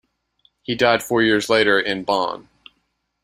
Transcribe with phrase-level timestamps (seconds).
[0.63, 2.49] He died four years later in Bonn.